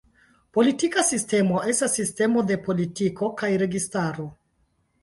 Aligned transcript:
Politika 0.57 1.03
sistemo 1.09 1.61
estas 1.73 1.99
sistemo 2.01 2.45
de 2.53 2.59
politiko 2.71 3.31
kaj 3.45 3.53
registaro. 3.67 4.29